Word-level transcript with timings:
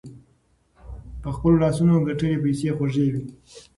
په 1.21 1.29
خپلو 1.35 1.55
لاسونو 1.63 1.95
ګتلي 2.07 2.37
پیسې 2.43 2.69
خوږې 2.77 3.07
وي. 3.13 3.23